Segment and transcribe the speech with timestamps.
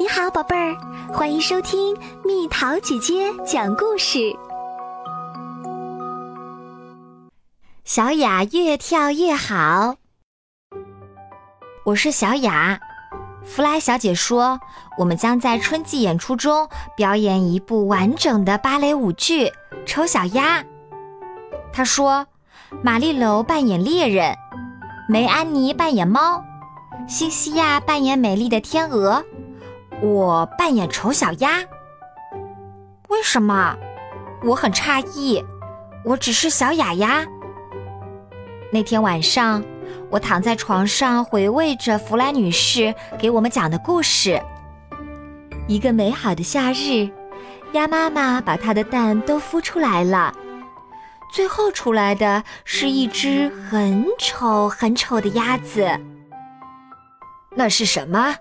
[0.00, 0.76] 你好，宝贝儿，
[1.12, 4.32] 欢迎收听蜜桃姐姐讲故事。
[7.84, 9.96] 小雅越跳越好。
[11.84, 12.78] 我是小雅。
[13.44, 14.60] 弗莱小姐说，
[14.98, 19.46] 我们将在春季演出中表演一部完整的芭蕾舞剧
[19.84, 20.62] 《丑小鸭》。
[21.72, 22.24] 她说，
[22.84, 24.36] 玛丽楼扮演猎人，
[25.08, 26.44] 梅安妮扮演猫，
[27.08, 29.24] 新西亚扮演美丽的天鹅。
[30.00, 31.58] 我扮演丑小鸭，
[33.08, 33.76] 为什么？
[34.44, 35.44] 我很诧异，
[36.04, 37.26] 我只是小雅鸭。
[38.72, 39.64] 那天晚上，
[40.08, 44.40] 我躺在床上回味着弗莱女士给我们讲的故事。
[45.66, 47.10] 一个美好的夏日，
[47.72, 50.32] 鸭妈妈把它的蛋都孵出来了，
[51.32, 55.90] 最后出来的是一只很丑很丑的鸭子。
[57.56, 58.36] 那是什么？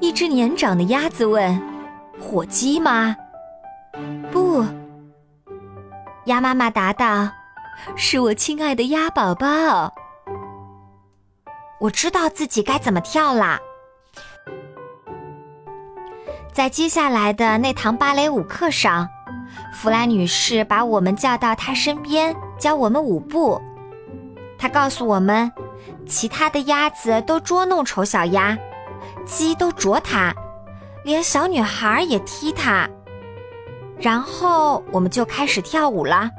[0.00, 1.60] 一只年长的鸭子问
[2.18, 3.14] ：“火鸡吗
[4.32, 4.64] ？”“不。”
[6.24, 7.28] 鸭妈妈答道
[7.96, 9.92] ，“是我亲爱的鸭宝宝。”
[11.80, 13.58] 我知道自己该怎么跳啦。
[16.52, 19.08] 在接下来的那堂芭蕾舞课上，
[19.72, 23.60] 弗莱女士把我们叫到她身边，教我们舞步。
[24.58, 25.50] 她告诉我们，
[26.06, 28.58] 其他的鸭子都捉弄丑小鸭。
[29.26, 30.34] 鸡都啄它，
[31.04, 32.88] 连小女孩也踢它。
[33.98, 36.30] 然后我们就开始跳舞了，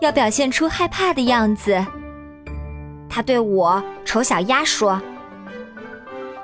[0.00, 1.84] 要表现出害怕的样子。
[3.08, 5.00] 他对我丑小鸭说：“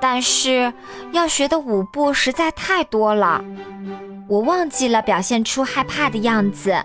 [0.01, 0.73] 但是
[1.11, 3.43] 要学的舞步实在太多了，
[4.27, 6.75] 我忘记了表现出害怕的样子。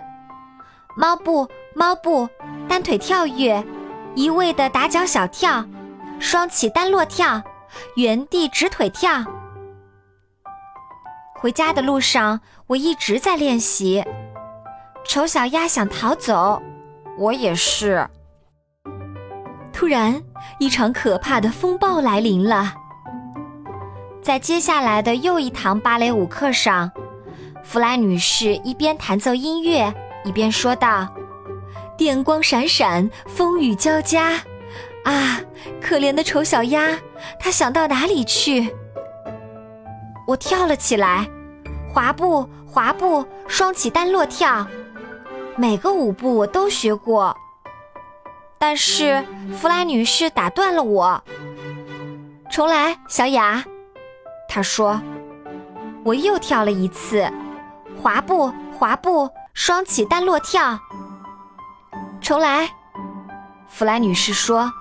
[0.95, 2.29] 猫步，猫步，
[2.69, 3.63] 单腿跳跃，
[4.15, 5.65] 一味的打脚小跳，
[6.19, 7.41] 双起单落跳。”
[7.95, 9.23] 原地直腿跳。
[11.35, 14.03] 回家的路上，我一直在练习。
[15.05, 16.61] 丑小鸭想逃走，
[17.17, 18.07] 我也是。
[19.73, 20.23] 突然，
[20.59, 22.73] 一场可怕的风暴来临了。
[24.21, 26.89] 在接下来的又一堂芭蕾舞课上，
[27.61, 31.05] 弗莱女士一边弹奏音乐，一边说道
[31.97, 34.39] ：“电光闪闪，风雨交加。”
[35.03, 35.39] 啊，
[35.81, 36.97] 可怜的丑小鸭，
[37.39, 38.73] 它想到哪里去？
[40.25, 41.27] 我跳了起来，
[41.93, 44.65] 滑步，滑步，双起单落跳，
[45.57, 47.35] 每个舞步我都学过。
[48.57, 49.21] 但是
[49.53, 51.21] 弗莱女士打断了我，
[52.49, 53.61] 重来，小雅。
[54.47, 55.01] 她说，
[56.05, 57.29] 我又跳了一次，
[58.01, 60.79] 滑步，滑步，双起单落跳，
[62.21, 62.69] 重来。
[63.67, 64.71] 弗莱女士说。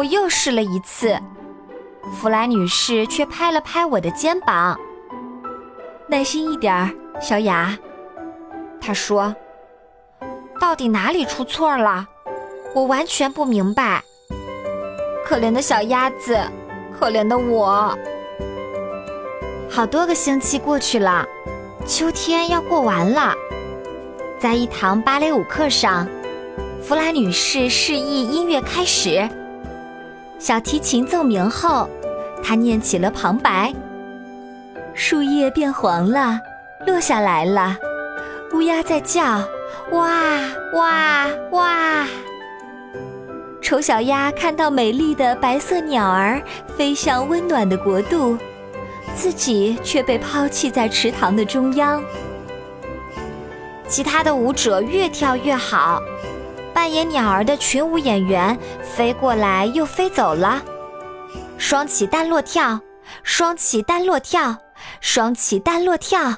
[0.00, 1.14] 我又试了一次，
[2.14, 4.80] 弗莱女士却拍了拍我的肩膀。
[6.08, 6.90] 耐心一点儿，
[7.20, 7.76] 小雅，
[8.80, 9.36] 她说
[10.58, 12.08] ：“到底哪里出错了？
[12.74, 14.02] 我完全不明白。”
[15.22, 16.40] 可怜的小鸭子，
[16.98, 17.94] 可怜的我。
[19.68, 21.26] 好多个星期过去了，
[21.84, 23.34] 秋天要过完了。
[24.38, 26.08] 在一堂芭蕾舞课上，
[26.82, 29.28] 弗莱女士示意音乐开始。
[30.40, 31.86] 小提琴奏鸣后，
[32.42, 33.74] 他念起了旁白。
[34.94, 36.40] 树叶变黄了，
[36.86, 37.76] 落下来了。
[38.54, 39.22] 乌鸦在叫，
[39.92, 40.40] 哇
[40.72, 42.06] 哇哇！
[43.60, 46.42] 丑小鸭看到美丽的白色鸟儿
[46.74, 48.38] 飞向温暖的国度，
[49.14, 52.02] 自己却被抛弃在池塘的中央。
[53.86, 56.00] 其他的舞者越跳越好。
[56.80, 60.62] 扮演鸟儿的群舞演员飞过来又飞走了，
[61.58, 62.80] 双起单落跳，
[63.22, 64.56] 双起单落跳，
[64.98, 66.34] 双起单落跳。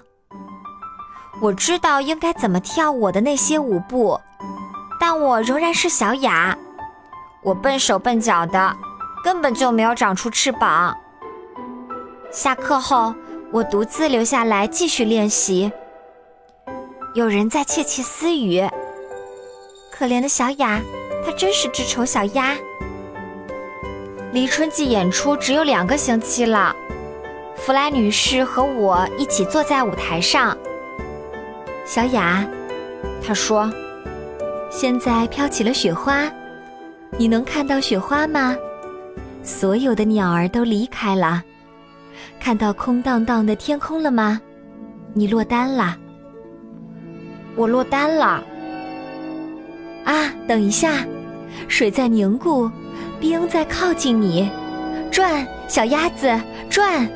[1.41, 4.19] 我知道应该怎么跳我的那些舞步，
[4.99, 6.59] 但我仍然是小雅。
[7.45, 8.77] 我笨手笨脚的，
[9.23, 10.99] 根本就没有长出翅膀。
[12.33, 13.15] 下课后，
[13.53, 15.71] 我独自留下来继续练习。
[17.15, 18.69] 有人在窃窃私语。
[20.03, 20.83] 可怜的小雅，
[21.25, 22.57] 她真是只丑小鸭。
[24.33, 26.75] 离春季演出只有两个星期了，
[27.55, 30.59] 弗莱女士和我一起坐在舞台上。
[31.85, 32.45] 小雅，
[33.25, 33.73] 她说
[34.73, 36.29] ：“现在飘起了雪花，
[37.17, 38.57] 你能看到雪花吗？
[39.45, 41.45] 所有的鸟儿都离开了，
[42.41, 44.41] 看到空荡荡的天空了吗？
[45.15, 45.97] 你落单了，
[47.55, 48.43] 我落单了。”
[50.05, 51.07] 啊，等一下，
[51.69, 52.71] 水在凝固，
[53.21, 54.51] 冰在靠近你，
[55.11, 56.29] 转，小鸭子，
[56.69, 57.09] 转。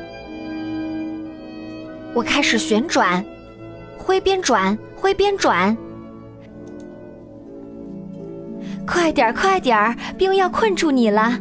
[2.13, 3.23] 我开始旋转，
[3.97, 5.75] 挥边转，挥边转。
[8.87, 11.37] 快点儿，快点儿，冰要困住你了！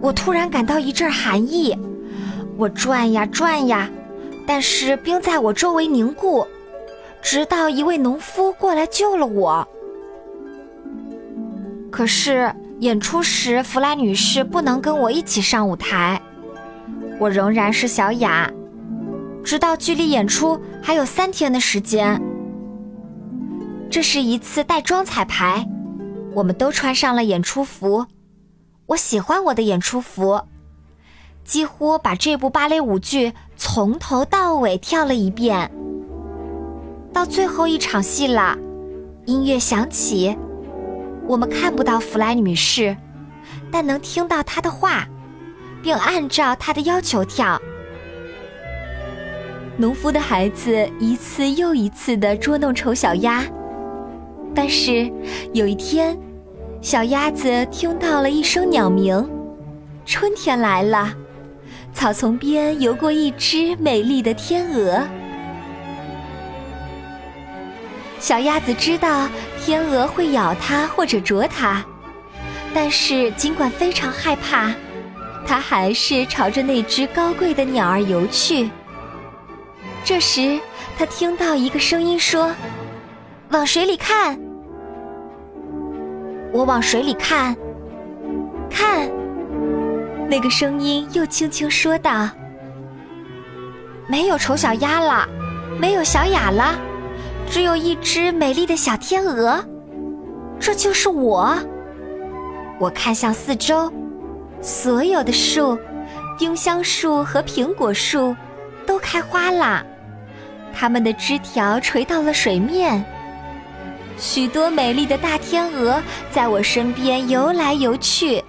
[0.00, 1.76] 我突然感到一阵寒意，
[2.56, 3.90] 我转呀转呀，
[4.46, 6.46] 但是冰在我周围凝固，
[7.20, 9.66] 直到一位农夫过来救了我。
[11.96, 16.20] 可是演出时，弗拉女士不能跟我一起上舞台，
[17.18, 18.52] 我仍然是小雅，
[19.42, 22.20] 直到距离演出还有三天的时间。
[23.88, 25.66] 这是一次带妆彩排。
[26.34, 28.04] 我们都穿上了演出服，
[28.88, 30.42] 我喜欢我的演出服，
[31.46, 35.70] 几乎把这部芭蕾舞剧从头到尾跳了一遍。
[37.10, 38.54] 到最后一场戏了，
[39.24, 40.36] 音乐响起，
[41.26, 42.96] 我们看不到弗莱女士，
[43.70, 45.06] 但能听到她的话，
[45.82, 47.60] 并按照她的要求跳。
[49.76, 53.44] 农夫的孩子一次又一次地捉弄丑小鸭，
[54.54, 55.10] 但是
[55.52, 56.16] 有一天。
[56.82, 59.28] 小鸭子听到了一声鸟鸣，
[60.04, 61.12] 春天来了，
[61.92, 65.02] 草丛边游过一只美丽的天鹅。
[68.26, 71.80] 小鸭子知道天鹅会咬它或者啄它，
[72.74, 74.74] 但是尽管非常害怕，
[75.46, 78.68] 它还是朝着那只高贵的鸟儿游去。
[80.04, 80.58] 这时，
[80.98, 82.52] 它听到一个声音说
[83.50, 84.36] ：“往水里看。”
[86.52, 87.56] 我往水里看，
[88.68, 89.08] 看，
[90.28, 92.28] 那个声音又轻轻说道
[94.10, 95.28] ：“没有丑小鸭了，
[95.78, 96.76] 没有小雅了，
[97.48, 99.64] 只有一只美丽的小天鹅，
[100.58, 101.56] 这就是我。”
[102.78, 103.90] 我看向四周，
[104.60, 105.78] 所有的树，
[106.38, 108.36] 丁香树和苹果树，
[108.86, 109.84] 都开花了，
[110.74, 113.02] 它们的枝条垂到了水面。
[114.18, 118.42] 许多美丽的大天鹅在我身边游来游去。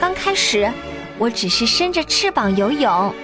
[0.00, 0.68] 刚开始，
[1.18, 3.14] 我只是伸着翅膀游泳。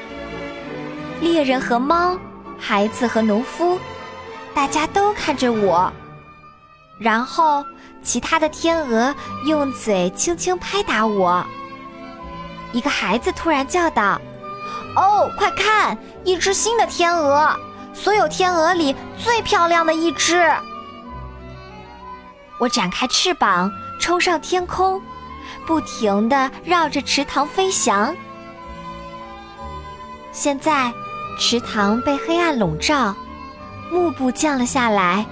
[1.20, 2.18] 猎人和猫，
[2.58, 3.78] 孩子和农夫，
[4.54, 5.92] 大家都看着我。
[6.98, 7.64] 然后，
[8.02, 9.14] 其他的天鹅
[9.46, 11.44] 用嘴轻轻拍打我。
[12.72, 14.20] 一个孩子突然叫道
[14.96, 17.54] ：“哦，快看，一只新的天鹅！
[17.92, 20.52] 所有天鹅里最漂亮的一只！”
[22.58, 25.00] 我展开翅膀，冲上天空，
[25.66, 28.14] 不停地绕着池塘飞翔。
[30.32, 30.92] 现在，
[31.38, 33.14] 池塘被黑暗笼罩，
[33.90, 35.24] 幕布降了下来。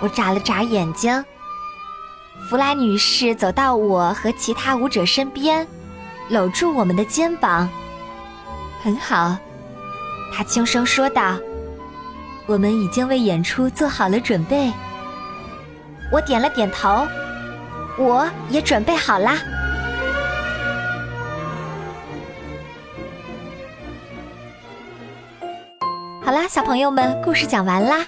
[0.00, 1.24] 我眨了眨眼睛。
[2.48, 5.66] 弗莱女士走到我和其他舞者身边，
[6.28, 7.68] 搂住我们的肩膀。
[8.82, 9.36] 很好，
[10.32, 11.36] 她轻声说道
[12.46, 14.72] ：“我们已经为演出做好了准备。”
[16.12, 17.06] 我点了点头，
[17.96, 19.38] 我也准备好啦。
[26.24, 28.06] 好啦，小朋友们，故事讲完啦。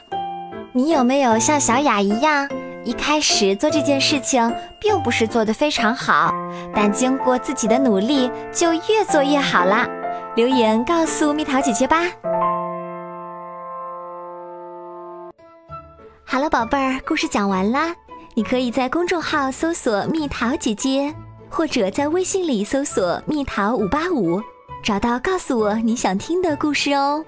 [0.72, 2.48] 你有没有像小雅一样，
[2.84, 6.32] 一开始做这件事情并不是做的非常好，
[6.72, 9.88] 但经过自己的努力，就越做越好啦？
[10.36, 12.04] 留言告诉蜜桃姐姐吧。
[16.24, 17.92] 好了，宝贝儿，故事讲完啦。
[18.34, 21.12] 你可以在公众号搜索“蜜桃姐姐”，
[21.50, 24.40] 或者在微信里搜索“蜜桃五八五”，
[24.84, 27.24] 找到告诉我你想听的故事哦。